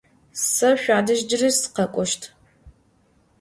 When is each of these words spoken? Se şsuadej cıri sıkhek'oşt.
Se 0.51 0.69
şsuadej 0.81 1.21
cıri 1.29 1.51
sıkhek'oşt. 1.59 2.21